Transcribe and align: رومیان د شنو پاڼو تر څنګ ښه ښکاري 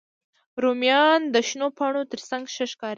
رومیان 0.63 1.21
د 1.33 1.35
شنو 1.47 1.67
پاڼو 1.77 2.01
تر 2.11 2.19
څنګ 2.29 2.43
ښه 2.53 2.65
ښکاري 2.71 2.89